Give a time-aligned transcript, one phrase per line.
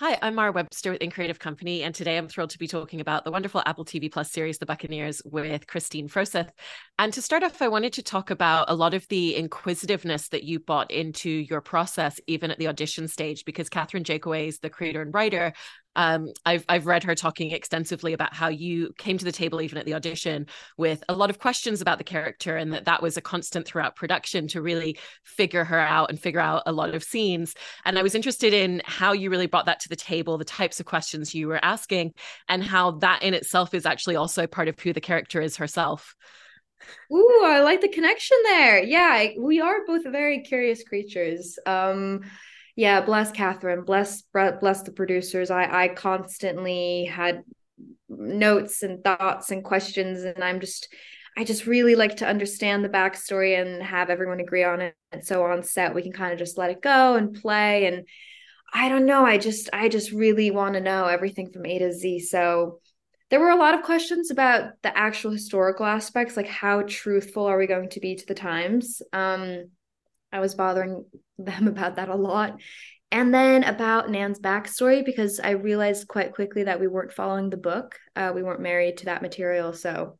[0.00, 3.02] Hi, I'm Mara Webster with In Creative Company, and today I'm thrilled to be talking
[3.02, 6.48] about the wonderful Apple TV Plus series, The Buccaneers, with Kristine Froseth.
[6.98, 10.42] And to start off, I wanted to talk about a lot of the inquisitiveness that
[10.42, 15.02] you brought into your process, even at the audition stage, because Katherine Jakeways, the creator
[15.02, 15.52] and writer,
[15.96, 19.78] um, I've I've read her talking extensively about how you came to the table even
[19.78, 20.46] at the audition
[20.76, 23.96] with a lot of questions about the character, and that that was a constant throughout
[23.96, 27.54] production to really figure her out and figure out a lot of scenes.
[27.84, 30.80] And I was interested in how you really brought that to the table, the types
[30.80, 32.14] of questions you were asking,
[32.48, 36.14] and how that in itself is actually also part of who the character is herself.
[37.12, 38.82] Ooh, I like the connection there.
[38.82, 41.58] Yeah, we are both very curious creatures.
[41.66, 42.22] Um,
[42.80, 45.50] yeah, bless Katherine bless bless the producers.
[45.50, 47.42] I I constantly had
[48.08, 50.88] notes and thoughts and questions, and I'm just
[51.36, 54.94] I just really like to understand the backstory and have everyone agree on it.
[55.12, 57.84] And so on set, we can kind of just let it go and play.
[57.84, 58.08] And
[58.72, 59.26] I don't know.
[59.26, 62.20] I just I just really want to know everything from A to Z.
[62.20, 62.80] So
[63.28, 67.58] there were a lot of questions about the actual historical aspects, like how truthful are
[67.58, 69.02] we going to be to the times.
[69.12, 69.66] Um,
[70.32, 71.04] I was bothering
[71.38, 72.60] them about that a lot.
[73.12, 77.56] And then about Nan's backstory, because I realized quite quickly that we weren't following the
[77.56, 77.98] book.
[78.14, 79.72] Uh, we weren't married to that material.
[79.72, 80.16] So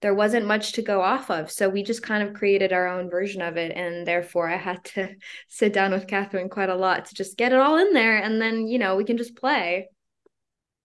[0.00, 1.50] there wasn't much to go off of.
[1.50, 3.72] So we just kind of created our own version of it.
[3.76, 5.14] And therefore, I had to
[5.48, 8.16] sit down with Katherine quite a lot to just get it all in there.
[8.18, 9.88] And then, you know, we can just play.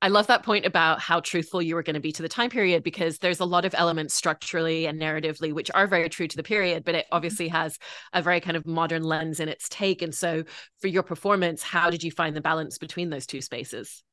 [0.06, 2.52] I love that point about how truthful you were going to be to the time
[2.52, 6.38] period because there's a lot of elements structurally and narratively which are very true to
[6.38, 7.16] the period, but it mm-hmm.
[7.16, 7.80] obviously has
[8.14, 10.04] a very kind of modern lens in its take.
[10.04, 10.44] And so,
[10.80, 14.04] for your performance, how did you find the balance between those two spaces?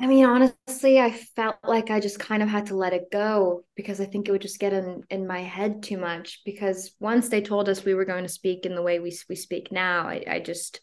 [0.00, 3.62] I mean, honestly, I felt like I just kind of had to let it go
[3.76, 6.40] because I think it would just get in in my head too much.
[6.44, 9.36] Because once they told us we were going to speak in the way we we
[9.36, 10.80] speak now, I, I just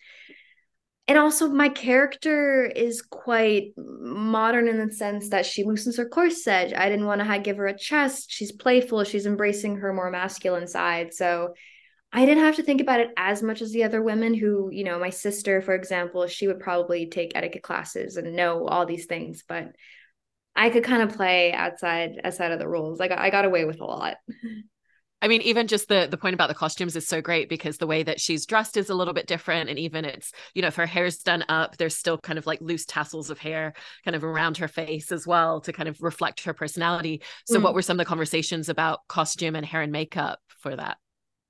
[1.08, 6.73] and also my character is quite modern in the sense that she loosens her corset
[6.78, 8.32] i didn't want to give her a chest.
[8.32, 9.04] She's playful.
[9.04, 11.14] She's embracing her more masculine side.
[11.14, 11.54] So
[12.16, 14.83] i didn't have to think about it as much as the other women who you
[14.83, 19.08] know my sister for example she would probably take etiquette classes and know all these
[19.08, 19.76] things but
[20.56, 23.00] i could kind of play outside outside of the rules.
[23.00, 24.17] Like i got away with a lot
[25.23, 27.88] I mean, even just the the point about the costumes is so great because the
[27.88, 30.76] way that she's dressed is a little bit different, and even it's you know if
[30.76, 33.73] her hair's done up, there's still kind of like loose tassels of hair
[34.04, 37.22] kind of around her face as well to kind of reflect her personality.
[37.45, 37.64] So, mm.
[37.64, 40.98] what were some of the conversations about costume and hair and makeup for that?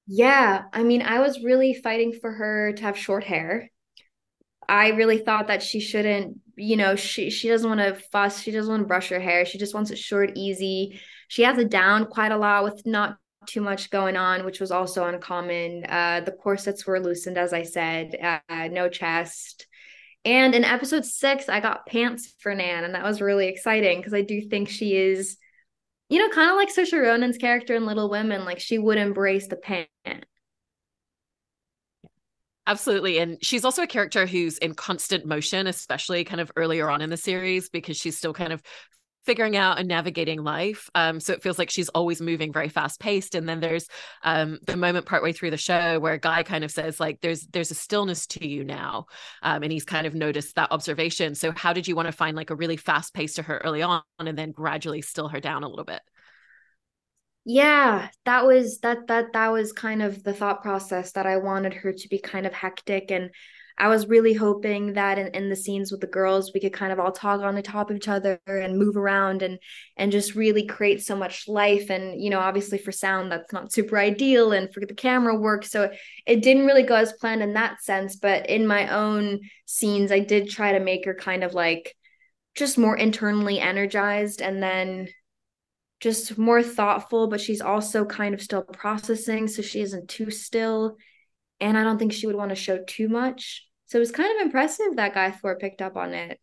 [0.06, 3.72] Yeah, I mean, I was really fighting for her to have short hair.
[4.70, 8.52] I really thought that she shouldn't, you know, she she doesn't want to fuss, she
[8.52, 11.02] doesn't want to brush her hair, she just wants it short, easy.
[11.28, 13.18] She has it down quite a lot with not
[13.48, 15.86] too much going on, which was also uncommon.
[15.88, 18.16] Uh, the corsets were loosened, as I said,
[18.50, 19.68] uh, no chest.
[20.26, 24.14] And in episode six, I got pants for Nan, and that was really exciting because
[24.14, 25.38] I do think she is,
[26.10, 28.46] you know, kind of like Saoirse Ronan's character in Little Women.
[28.46, 29.90] Like she would embrace the pant.
[32.66, 33.18] Absolutely.
[33.18, 37.10] And she's also a character who's in constant motion, especially kind of earlier on in
[37.10, 38.62] the series, because she's still kind of
[39.26, 40.90] figuring out and navigating life.
[40.96, 43.36] Um, so it feels like she's always moving very fast paced.
[43.36, 43.88] And then there's
[44.24, 47.42] um, the moment partway through the show where a Guy kind of says like, "There's
[47.48, 49.08] there's a stillness to you now,"
[49.42, 51.36] um, and he's kind of noticed that observation.
[51.36, 53.82] So how did you want to find like a really fast pace to her early
[53.82, 56.02] on, and then gradually still her down a little bit?
[57.46, 61.74] yeah that was that that that was kind of the thought process that i wanted
[61.74, 63.32] her to be kind of hectic and
[63.78, 66.94] I was really hoping that in, in the scenes with the girls, we could kind
[66.94, 69.60] of all talk on the top of each other and move around and
[69.98, 71.90] and just really create so much life.
[71.90, 75.66] And you know, obviously for sound, that's not super ideal, and for the camera work,
[75.66, 75.92] so
[76.26, 78.16] it didn't really go as planned in that sense.
[78.16, 81.96] But in my own scenes, I did try to make her kind of like
[82.56, 85.08] just more internally energized, and then
[86.00, 87.28] just more thoughtful.
[87.28, 90.98] But she's also kind of still processing, so she isn't too still
[91.60, 93.68] and I don't think she would want to show too much.
[93.86, 96.40] So it was kind of impressive that Guy Thwaite picked up on it.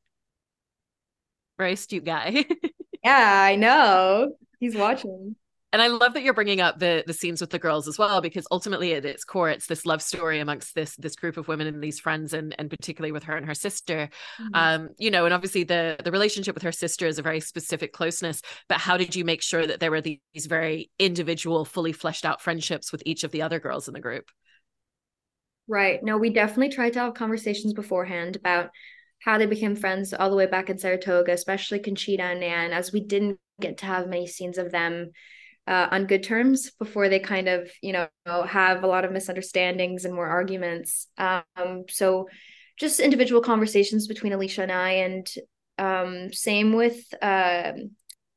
[1.59, 2.45] Very astute guy.
[3.05, 4.33] yeah, I know.
[4.59, 5.37] He's watching.
[5.73, 8.21] And I love that you're bringing up the the scenes with the girls as well,
[8.21, 11.69] because ultimately at its core, it's this love story amongst this this group of women
[11.69, 14.09] and these friends, and and particularly with her and her sister.
[14.41, 14.55] Mm-hmm.
[14.55, 17.93] Um, you know, and obviously the the relationship with her sister is a very specific
[17.93, 18.43] closeness.
[18.69, 20.19] But how did you make sure that there were these
[20.49, 24.25] very individual, fully fleshed out friendships with each of the other girls in the group?
[25.71, 26.03] Right.
[26.03, 28.71] No, we definitely tried to have conversations beforehand about
[29.21, 32.93] how they became friends all the way back in Saratoga, especially Conchita and Nan, as
[32.93, 35.13] we didn't get to have many scenes of them
[35.69, 40.05] uh, on good terms before they kind of, you know, have a lot of misunderstandings
[40.05, 41.07] and more arguments.
[41.19, 42.29] Um, so
[42.77, 45.33] just individual conversations between Alisha and I, and
[45.79, 47.75] um, same with uh,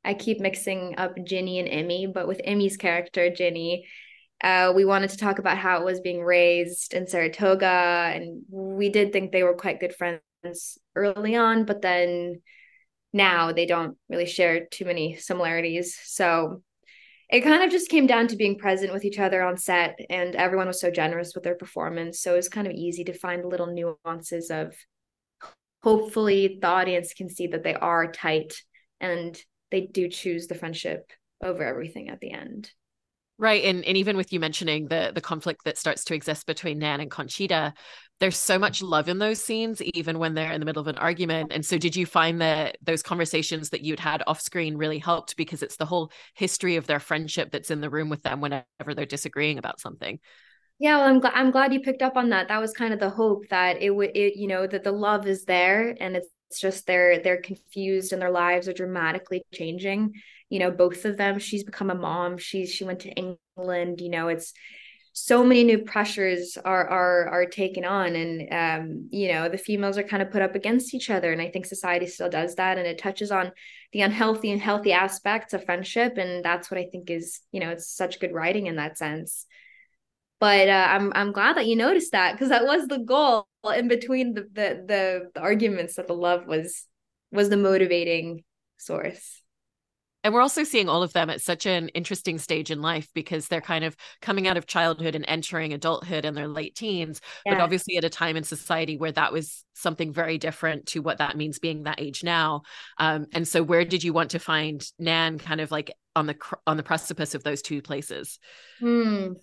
[0.06, 3.88] I keep mixing up Ginny and Emmy, but with Emmy's character, Ginny,
[4.44, 8.90] uh, we wanted to talk about how it was being raised in Saratoga, and we
[8.90, 12.42] did think they were quite good friends early on, but then
[13.14, 15.98] now they don't really share too many similarities.
[16.04, 16.62] So
[17.30, 20.36] it kind of just came down to being present with each other on set, and
[20.36, 22.20] everyone was so generous with their performance.
[22.20, 24.76] So it was kind of easy to find little nuances of
[25.82, 28.54] hopefully the audience can see that they are tight
[29.00, 29.42] and
[29.72, 31.12] they do choose the friendship
[31.42, 32.72] over everything at the end.
[33.40, 33.64] Right.
[33.64, 37.00] And and even with you mentioning the the conflict that starts to exist between Nan
[37.00, 37.74] and Conchita,
[38.20, 40.98] there's so much love in those scenes, even when they're in the middle of an
[40.98, 41.52] argument.
[41.52, 45.36] And so did you find that those conversations that you'd had off screen really helped
[45.36, 48.94] because it's the whole history of their friendship that's in the room with them whenever
[48.96, 50.20] they're disagreeing about something?
[50.80, 52.50] Yeah, well, I'm glad I'm glad you picked up on that.
[52.50, 55.28] That was kind of the hope that it would it, you know, that the love
[55.28, 56.30] is there and it's
[56.60, 60.14] just they're they're confused and their lives are dramatically changing
[60.54, 64.10] you know both of them she's become a mom she's she went to england you
[64.10, 64.54] know it's
[65.12, 69.98] so many new pressures are are are taken on and um you know the females
[69.98, 72.78] are kind of put up against each other and i think society still does that
[72.78, 73.52] and it touches on
[73.94, 77.70] the unhealthy and healthy aspects of friendship and that's what i think is you know
[77.70, 79.46] it's such good writing in that sense.
[80.40, 83.88] But uh, i'm i'm glad that you noticed that because that was the goal in
[83.88, 86.86] between the, the the the arguments that the love was
[87.32, 88.44] was the motivating
[88.78, 89.43] source
[90.24, 93.48] and we're also seeing all of them at such an interesting stage in life because
[93.48, 97.54] they're kind of coming out of childhood and entering adulthood in their late teens, yeah.
[97.54, 101.18] but obviously at a time in society where that was something very different to what
[101.18, 102.62] that means being that age now.
[102.98, 106.36] Um, and so, where did you want to find Nan kind of like on the
[106.66, 108.40] on the precipice of those two places?
[108.80, 109.34] Hmm.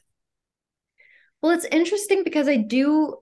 [1.43, 3.17] Well, it's interesting because I do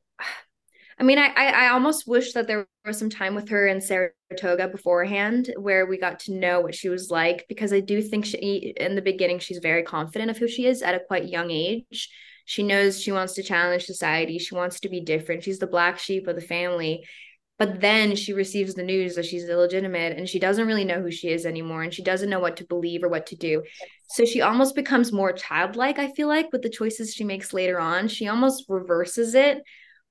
[1.00, 4.66] I mean, I, I almost wish that there was some time with her in Saratoga
[4.68, 8.74] beforehand where we got to know what she was like because I do think she
[8.76, 12.10] in the beginning she's very confident of who she is at a quite young age.
[12.46, 14.38] She knows she wants to challenge society.
[14.38, 15.44] She wants to be different.
[15.44, 17.06] She's the black sheep of the family.
[17.58, 21.10] But then she receives the news that she's illegitimate and she doesn't really know who
[21.10, 23.62] she is anymore and she doesn't know what to believe or what to do.
[24.10, 27.78] So she almost becomes more childlike, I feel like, with the choices she makes later
[27.78, 28.08] on.
[28.08, 29.62] She almost reverses it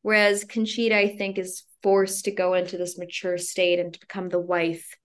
[0.01, 4.29] Whereas Conchita, I think, is forced to go into this mature state and to become
[4.29, 4.95] the wife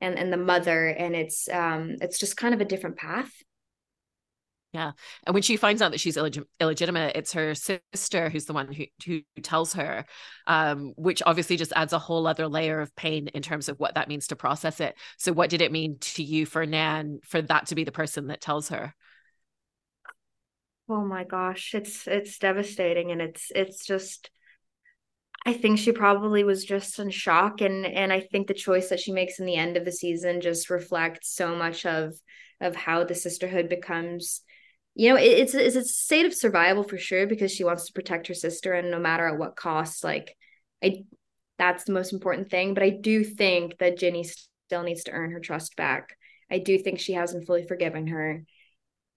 [0.00, 0.88] and, and the mother.
[0.88, 3.32] And it's um it's just kind of a different path.
[4.72, 4.92] Yeah.
[5.26, 8.72] And when she finds out that she's illeg- illegitimate, it's her sister who's the one
[8.72, 10.06] who, who tells her,
[10.46, 13.96] um, which obviously just adds a whole other layer of pain in terms of what
[13.96, 14.96] that means to process it.
[15.18, 18.28] So, what did it mean to you for Nan for that to be the person
[18.28, 18.94] that tells her?
[20.88, 24.30] Oh my gosh, it's it's devastating and it's it's just
[25.44, 29.00] I think she probably was just in shock and and I think the choice that
[29.00, 32.14] she makes in the end of the season just reflects so much of
[32.60, 34.42] of how the sisterhood becomes
[34.94, 37.92] you know it, it's it's a state of survival for sure because she wants to
[37.92, 40.36] protect her sister and no matter at what cost like
[40.82, 41.04] I
[41.58, 45.32] that's the most important thing but I do think that Ginny still needs to earn
[45.32, 46.16] her trust back.
[46.50, 48.44] I do think she hasn't fully forgiven her.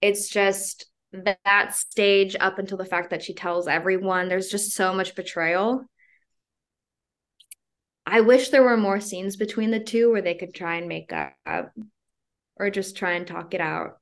[0.00, 4.92] It's just that stage up until the fact that she tells everyone there's just so
[4.92, 5.84] much betrayal.
[8.04, 11.12] I wish there were more scenes between the two where they could try and make
[11.12, 11.72] up
[12.56, 13.98] or just try and talk it out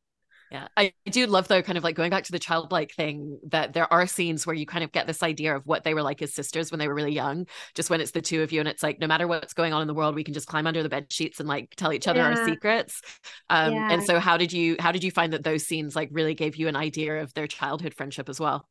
[0.55, 3.73] yeah, I do love though, kind of like going back to the childlike thing that
[3.73, 6.23] there are scenes where you kind of get this idea of what they were like
[6.23, 7.49] as sisters when they were really young.
[7.75, 9.83] Just when it's the two of you, and it's like no matter what's going on
[9.83, 12.07] in the world, we can just climb under the bed sheets and like tell each
[12.07, 12.29] other yeah.
[12.29, 13.03] our secrets.
[13.51, 13.89] Um, yeah.
[13.91, 16.55] And so, how did you how did you find that those scenes like really gave
[16.55, 18.69] you an idea of their childhood friendship as well?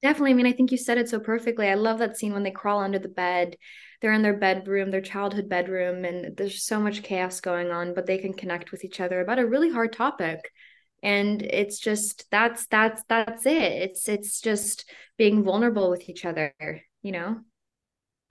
[0.00, 0.30] Definitely.
[0.30, 1.68] I mean, I think you said it so perfectly.
[1.68, 3.56] I love that scene when they crawl under the bed.
[4.00, 8.06] They're in their bedroom, their childhood bedroom, and there's so much chaos going on, but
[8.06, 10.40] they can connect with each other about a really hard topic
[11.02, 16.54] and it's just that's that's that's it it's it's just being vulnerable with each other
[17.02, 17.36] you know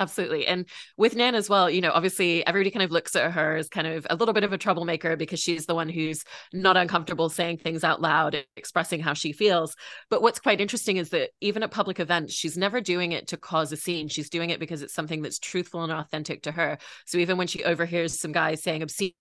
[0.01, 0.47] Absolutely.
[0.47, 0.65] And
[0.97, 3.85] with Nan as well, you know, obviously everybody kind of looks at her as kind
[3.85, 7.57] of a little bit of a troublemaker because she's the one who's not uncomfortable saying
[7.59, 9.75] things out loud and expressing how she feels.
[10.09, 13.37] But what's quite interesting is that even at public events, she's never doing it to
[13.37, 14.07] cause a scene.
[14.07, 16.79] She's doing it because it's something that's truthful and authentic to her.
[17.05, 19.13] So even when she overhears some guys saying obscene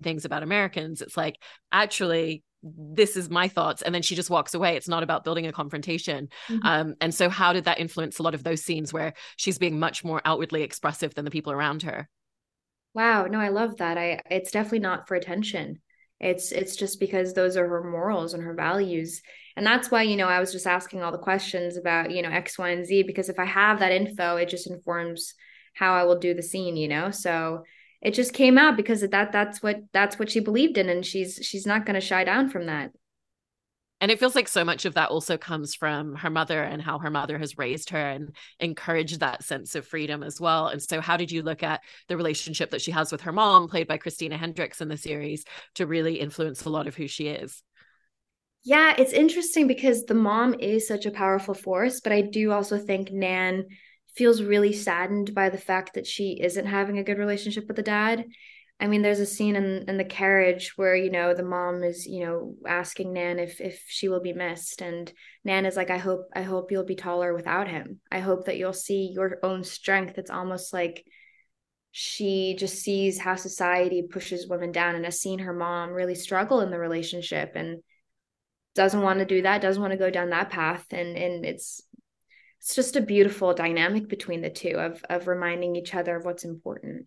[0.00, 1.42] things about Americans, it's like,
[1.72, 5.46] actually, this is my thoughts and then she just walks away it's not about building
[5.46, 6.66] a confrontation mm-hmm.
[6.66, 9.78] um, and so how did that influence a lot of those scenes where she's being
[9.78, 12.08] much more outwardly expressive than the people around her
[12.94, 15.80] wow no i love that i it's definitely not for attention
[16.20, 19.22] It's it's just because those are her morals and her values.
[19.56, 22.30] And that's why, you know, I was just asking all the questions about, you know,
[22.30, 25.34] X, Y, and Z, because if I have that info, it just informs
[25.74, 27.10] how I will do the scene, you know?
[27.10, 27.64] So
[28.02, 31.38] it just came out because that that's what that's what she believed in and she's
[31.42, 32.90] she's not going to shy down from that.
[34.02, 36.98] And it feels like so much of that also comes from her mother and how
[37.00, 40.68] her mother has raised her and encouraged that sense of freedom as well.
[40.68, 43.68] And so how did you look at the relationship that she has with her mom
[43.68, 47.28] played by christina hendricks in the series to really influence a lot of who she
[47.28, 47.62] is?
[48.62, 52.78] Yeah it's interesting because the mom is such a powerful force but i do also
[52.78, 53.66] think nan
[54.14, 57.82] feels really saddened by the fact that she isn't having a good relationship with the
[57.82, 58.24] dad.
[58.80, 62.06] I mean, there's a scene in, in the carriage where, you know, the mom is,
[62.06, 64.80] you know, asking Nan if if she will be missed.
[64.80, 65.12] And
[65.44, 68.00] Nan is like, I hope, I hope you'll be taller without him.
[68.10, 70.16] I hope that you'll see your own strength.
[70.16, 71.04] It's almost like
[71.90, 76.60] she just sees how society pushes women down and has seen her mom really struggle
[76.60, 77.82] in the relationship and
[78.74, 80.86] doesn't want to do that, doesn't want to go down that path.
[80.90, 81.82] And and it's
[82.60, 86.44] it's just a beautiful dynamic between the two of of reminding each other of what's
[86.44, 87.06] important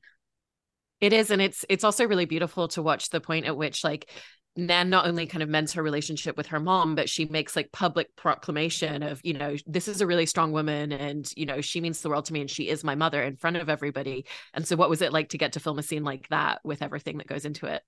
[1.00, 4.10] it is and it's it's also really beautiful to watch the point at which like
[4.56, 7.72] Nan not only kind of mends her relationship with her mom, but she makes like
[7.72, 11.82] public proclamation of, you know, this is a really strong woman and, you know, she
[11.82, 14.26] means the world to me and she is my mother in front of everybody.
[14.54, 16.84] And so what was it like to get to film a scene like that with
[16.84, 17.82] everything that goes into it?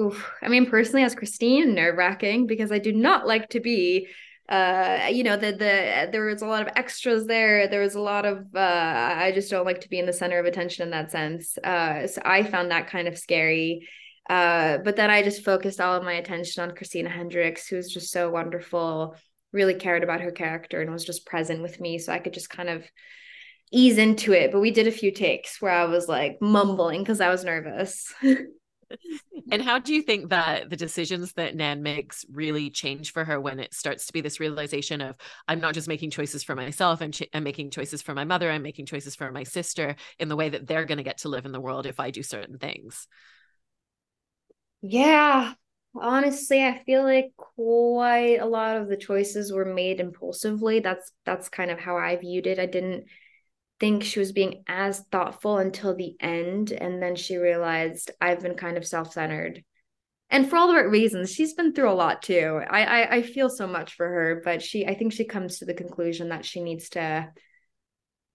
[0.00, 0.28] Oof.
[0.42, 4.08] I mean, personally, as Kristine, nerve wracking because I do not like to be
[4.48, 7.68] uh you know the the there was a lot of extras there.
[7.68, 10.38] There was a lot of uh i just don't like to be in the center
[10.38, 11.58] of attention in that sense.
[11.58, 13.88] Uh so i found that kind of scary.
[14.28, 18.10] Uh but then i just focused all of my attention on christina hendricks who's just
[18.10, 19.16] so wonderful
[19.52, 21.98] really cared about her character and was just present with me.
[21.98, 22.84] So i could just kind of
[23.70, 24.50] ease into it.
[24.52, 28.14] But we did a few takes where i was like mumbling because i was nervous
[29.50, 33.40] and how do you think that the decisions that Nan makes really change for her
[33.40, 35.16] when it starts to be this realization of
[35.46, 38.50] I'm not just making choices for myself, I'm, ch- I'm making choices for my mother,
[38.50, 41.28] I'm making choices for my sister in the way that they're going to get to
[41.28, 43.06] live in the world if I do certain things?
[44.80, 45.54] Yeah,
[45.94, 50.80] honestly, I feel like quite a lot of the choices were made impulsively.
[50.80, 52.58] That's that's kind of how I viewed it.
[52.58, 53.06] I didn't
[53.80, 56.72] think she was being as thoughtful until the end.
[56.72, 59.62] And then she realized I've been kind of self centered.
[60.30, 62.60] And for all the right reasons, she's been through a lot too.
[62.68, 65.64] I, I I feel so much for her, but she I think she comes to
[65.64, 67.32] the conclusion that she needs to.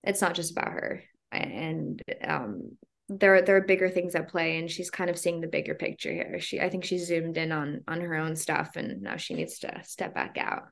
[0.04, 2.78] It's not just about her, and um,
[3.10, 6.12] there there are bigger things at play, and she's kind of seeing the bigger picture
[6.12, 6.40] here.
[6.40, 9.60] She I think she zoomed in on on her own stuff, and now she needs
[9.60, 10.64] to step back out.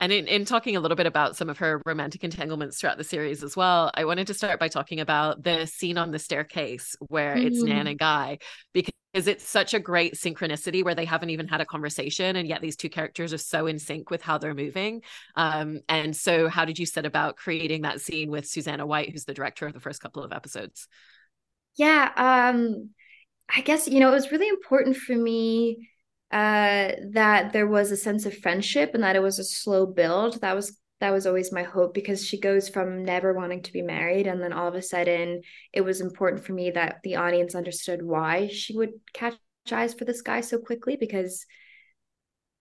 [0.00, 3.04] And in, in talking a little bit about some of her romantic entanglements throughout the
[3.04, 6.96] series as well, I wanted to start by talking about the scene on the staircase
[7.08, 7.46] where mm-hmm.
[7.46, 8.38] it's Nan and Guy,
[8.72, 12.60] because it's such a great synchronicity where they haven't even had a conversation, and yet
[12.60, 15.02] these two characters are so in sync with how they're moving.
[15.36, 19.24] Um, and so, how did you set about creating that scene with Susanna White, who's
[19.24, 20.88] the director of the first couple of episodes?
[21.76, 22.90] Yeah, um,
[23.54, 25.89] I guess you know it was really important for me
[26.30, 30.40] uh, that there was a sense of friendship and that it was a slow build.
[30.40, 33.80] That was that was always my hope because she goes from never wanting to be
[33.80, 35.40] married and then all of a sudden
[35.72, 39.34] it was important for me that the audience understood why she would catch
[39.72, 41.46] eyes for this guy so quickly because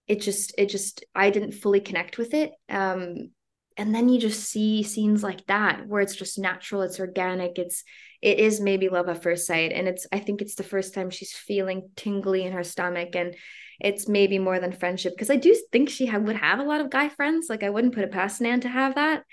[0.08, 2.52] it just it just I didn't fully connect with it.
[2.70, 3.32] Um,
[3.80, 7.84] and then you just see scenes like that where it's just natural it's organic it's
[8.22, 9.72] it is maybe love at first sight.
[9.72, 13.36] And it's i think it's the first time she's feeling tingly in her stomach and
[13.80, 15.14] it's maybe more than friendship.
[15.14, 17.48] Because i do think she would have a lot of guy friends.
[17.50, 19.24] Like i wouldn't put it past nan to have that.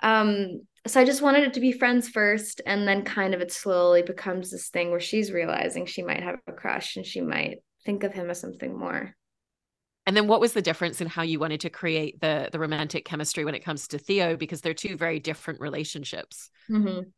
[0.00, 3.52] Um so i just wanted it to be friends first and then kind of it
[3.52, 7.58] slowly becomes this thing where she's realizing she might have a crush and she might
[7.86, 9.14] think of him as something more
[10.06, 13.04] and then what was the difference in how you wanted to create the the romantic
[13.04, 16.50] chemistry when it comes to Theo because they're two very different relationships.
[16.70, 17.08] Mm-hmm.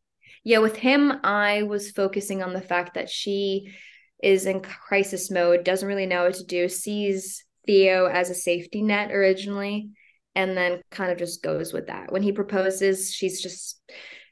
[0.44, 3.74] Yeah, with him I was focusing on the fact that she
[4.22, 8.82] is in crisis mode, doesn't really know what to do, sees Theo as a safety
[8.82, 9.90] net originally
[10.34, 12.12] and then kind of just goes with that.
[12.12, 13.80] When he proposes, she's just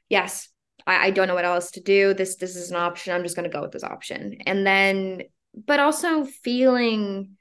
[0.07, 0.47] yes,
[0.87, 2.13] I, I don't know what else to do.
[2.13, 3.13] This this is an option.
[3.13, 4.37] I'm just gonna go with this option.
[4.45, 5.23] And then
[5.65, 7.37] but also feeling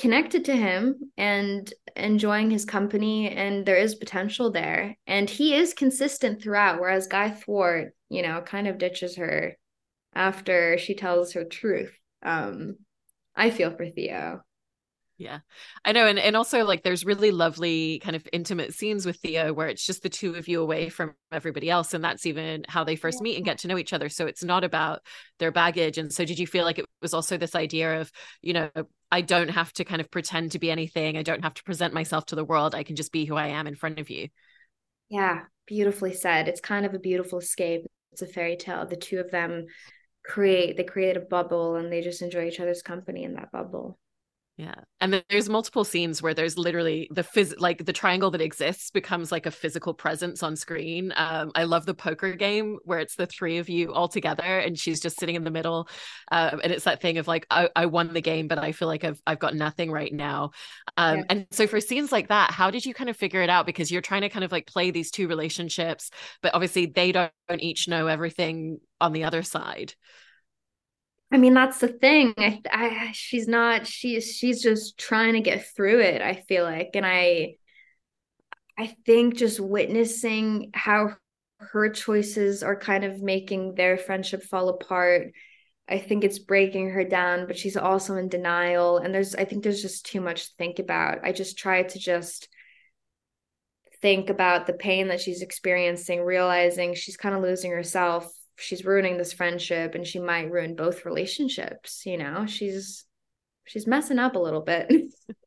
[0.00, 5.74] connected to him and enjoying his company and there is potential there and he is
[5.74, 9.58] consistent throughout whereas guy Thwaite you know kind of ditches her
[10.14, 11.92] after she tells her truth
[12.22, 12.76] um
[13.36, 14.40] i feel for theo
[15.18, 15.40] Yeah,
[15.84, 16.06] I know.
[16.06, 19.84] And, and also, like, there's really lovely kind of intimate scenes with Theo where it's
[19.84, 21.92] just the two of you away from everybody else.
[21.92, 23.24] And that's even how they first yeah.
[23.24, 24.08] meet and get to know each other.
[24.08, 25.02] So it's not about
[25.38, 25.98] their baggage.
[25.98, 28.70] And so, did you feel like it was also this idea of, you know,
[29.12, 31.94] I don't have to kind of pretend to be anything, I don't have to present
[31.94, 32.74] myself to the world.
[32.74, 34.28] I can just be who I am in front of you.
[35.08, 36.48] Yeah, beautifully said.
[36.48, 37.86] It's kind of a beautiful escape.
[38.12, 38.86] It's a fairy tale.
[38.86, 39.66] The two of them
[40.24, 43.98] create, they create a bubble and they just enjoy each other's company in that bubble.
[44.60, 44.74] Yeah.
[45.00, 48.90] And then there's multiple scenes where there's literally the phys like the triangle that exists
[48.90, 51.14] becomes like a physical presence on screen.
[51.16, 54.78] Um, I love the poker game where it's the three of you all together and
[54.78, 55.88] she's just sitting in the middle.
[56.30, 58.86] Um, and it's that thing of like, I, I won the game, but I feel
[58.86, 60.50] like I've I've got nothing right now.
[60.98, 61.24] Um, yeah.
[61.30, 63.64] and so for scenes like that, how did you kind of figure it out?
[63.64, 66.10] Because you're trying to kind of like play these two relationships,
[66.42, 69.94] but obviously they don't each know everything on the other side.
[71.32, 72.34] I mean, that's the thing.
[72.38, 73.86] I, I, she's not.
[73.86, 76.22] She's she's just trying to get through it.
[76.22, 77.54] I feel like, and I,
[78.76, 81.14] I think just witnessing how
[81.58, 85.32] her choices are kind of making their friendship fall apart.
[85.88, 88.98] I think it's breaking her down, but she's also in denial.
[88.98, 91.18] And there's, I think there's just too much to think about.
[91.24, 92.48] I just try to just
[94.00, 99.16] think about the pain that she's experiencing, realizing she's kind of losing herself she's ruining
[99.16, 102.46] this friendship and she might ruin both relationships you know?
[102.46, 103.04] She's
[103.64, 104.90] she's messing up a little bit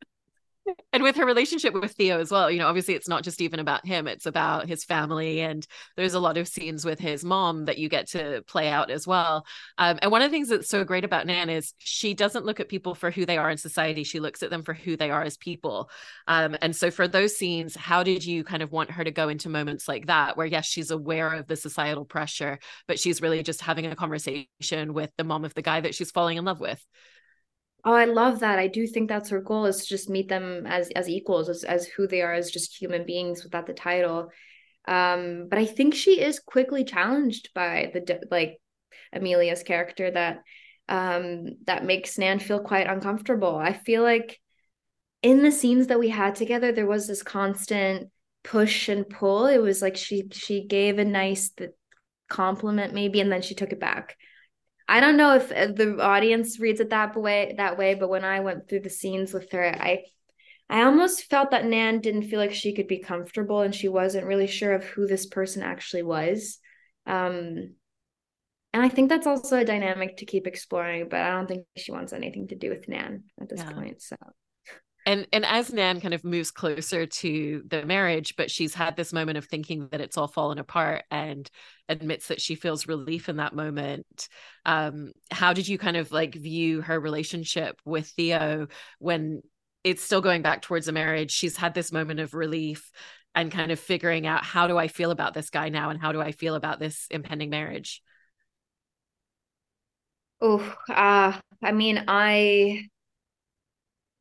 [0.91, 3.59] and with her relationship with Theo as well, you know, obviously it's not just even
[3.59, 5.41] about him, it's about his family.
[5.41, 5.65] And
[5.97, 9.05] there's a lot of scenes with his mom that you get to play out as
[9.05, 9.45] well.
[9.77, 12.59] Um, and one of the things that's so great about Nan is she doesn't look
[12.59, 15.11] at people for who they are in society, she looks at them for who they
[15.11, 15.89] are as people.
[16.27, 19.29] Um, and so for those scenes, how did you kind of want her to go
[19.29, 23.43] into moments like that, where yes, she's aware of the societal pressure, but she's really
[23.43, 26.59] just having a conversation with the mom of the guy that she's falling in love
[26.59, 26.83] with?
[27.85, 28.59] Oh, I love that.
[28.59, 31.63] I do think that's her goal is to just meet them as as equals, as
[31.63, 34.29] as who they are as just human beings without the title.
[34.87, 38.59] Um, but I think she is quickly challenged by the like
[39.13, 40.39] Amelia's character that
[40.89, 43.55] um that makes Nan feel quite uncomfortable.
[43.57, 44.39] I feel like
[45.21, 48.09] in the scenes that we had together, there was this constant
[48.43, 49.45] push and pull.
[49.47, 51.51] It was like she she gave a nice
[52.29, 54.15] compliment maybe, and then she took it back.
[54.87, 58.25] I don't know if uh, the audience reads it that way that way, but when
[58.25, 60.03] I went through the scenes with her, I
[60.69, 64.27] I almost felt that Nan didn't feel like she could be comfortable and she wasn't
[64.27, 66.59] really sure of who this person actually was.
[67.05, 67.75] Um
[68.73, 71.91] and I think that's also a dynamic to keep exploring, but I don't think she
[71.91, 73.71] wants anything to do with Nan at this yeah.
[73.71, 74.01] point.
[74.01, 74.15] So
[75.05, 79.13] and and as nan kind of moves closer to the marriage but she's had this
[79.13, 81.49] moment of thinking that it's all fallen apart and
[81.89, 84.29] admits that she feels relief in that moment
[84.65, 88.67] um how did you kind of like view her relationship with theo
[88.99, 89.41] when
[89.83, 91.31] it's still going back towards a marriage?
[91.31, 92.89] She's had this moment of relief
[93.35, 96.11] and kind of figuring out how do i feel about this guy now and how
[96.11, 98.01] do i feel about this impending marriage?
[100.39, 102.87] Oh uh i mean i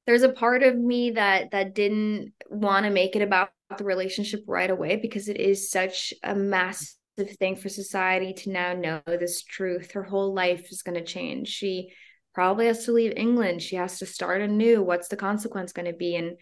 [0.06, 4.42] there's a part of me that that didn't want to make it about the relationship
[4.46, 6.96] right away because it is such a massive
[7.38, 9.92] thing for society to now know this truth.
[9.92, 11.48] Her whole life is going to change.
[11.48, 11.92] She
[12.34, 13.62] probably has to leave england.
[13.62, 14.82] She has to start anew.
[14.82, 16.16] What's the consequence going to be?
[16.16, 16.36] And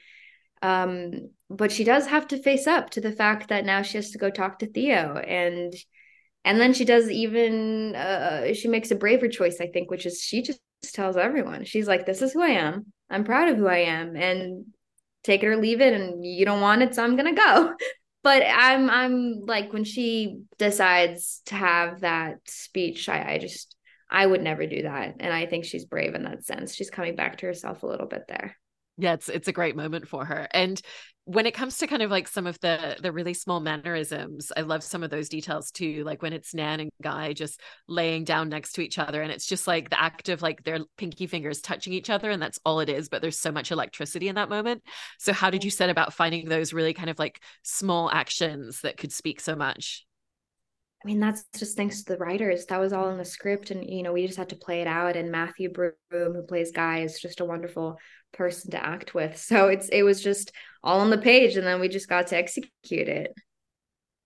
[0.63, 4.11] um but she does have to face up to the fact that now she has
[4.11, 5.73] to go talk to theo and
[6.45, 10.21] and then she does even uh she makes a braver choice i think which is
[10.21, 10.61] she just
[10.93, 11.65] tells everyone.
[11.65, 14.67] She's like this is who i am I'm proud of who I am and
[15.25, 17.75] take it or leave it and you don't want it so I'm going to go.
[18.23, 23.75] But I'm I'm like when she decides to have that speech I I just
[24.11, 26.75] I would never do that and I think she's brave in that sense.
[26.75, 28.57] She's coming back to herself a little bit there
[29.01, 30.81] yeah it's it's a great moment for her and
[31.31, 34.61] when it comes to kind of like some of the the really small mannerisms i
[34.63, 38.49] love some of those details too like when it's nan and guy just laying down
[38.49, 41.61] next to each other and it's just like the act of like their pinky fingers
[41.61, 44.49] touching each other and that's all it is but there's so much electricity in that
[44.49, 44.83] moment.
[45.19, 48.97] So how did you set about finding those really kind of like small actions that
[48.97, 50.07] could speak so much
[51.03, 52.67] I mean, that's just thanks to the writers.
[52.67, 54.87] That was all in the script, and you know, we just had to play it
[54.87, 55.17] out.
[55.17, 57.99] And Matthew Broome, who plays Guy, is just a wonderful
[58.33, 59.39] person to act with.
[59.39, 62.37] So it's it was just all on the page, and then we just got to
[62.37, 63.33] execute it.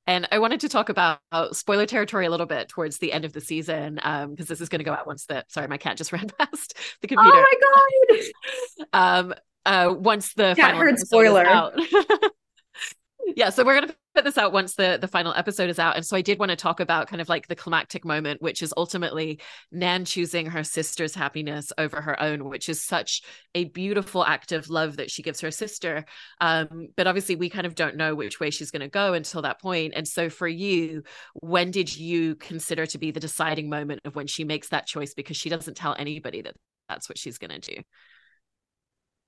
[0.06, 1.20] And I wanted to talk about
[1.52, 4.68] spoiler territory a little bit towards the end of the season, because um, this is
[4.68, 7.38] going to go out once the Sorry, my cat just ran past the computer.
[7.38, 8.86] Oh my god!
[8.92, 9.34] um,
[9.64, 11.44] uh, once the cat final heard spoiler.
[13.36, 15.96] yeah, so we're gonna put this out once the the final episode is out.
[15.96, 18.62] And so i did want to talk about kind of like the climactic moment which
[18.62, 19.40] is ultimately
[19.72, 23.22] nan choosing her sister's happiness over her own which is such
[23.54, 26.04] a beautiful act of love that she gives her sister.
[26.40, 29.42] Um, but obviously we kind of don't know which way she's going to go until
[29.42, 29.94] that point.
[29.96, 31.02] And so for you
[31.34, 35.14] when did you consider to be the deciding moment of when she makes that choice?
[35.14, 36.54] Because she doesn't tell anybody that
[36.88, 37.82] that's what she's going to do.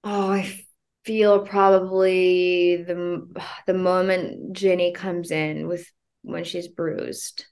[0.05, 0.64] Oh i
[1.06, 3.26] feel probably the
[3.66, 5.88] the moment Ginny comes in with
[6.22, 7.46] when she's bruised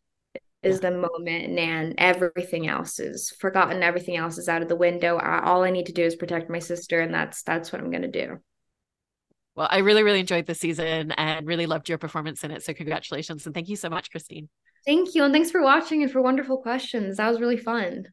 [0.64, 5.16] is the moment Nan everything else is forgotten everything else is out of the window
[5.16, 7.90] I, all I need to do is protect my sister and that's that's what I'm
[7.90, 8.38] going to do.
[9.54, 12.74] Well, I really really enjoyed the season and really loved your performance in it so
[12.74, 14.48] congratulations and thank you so much Kristine.
[14.84, 17.18] Thank you and thanks for watching and for wonderful questions.
[17.18, 18.06] That was really fun.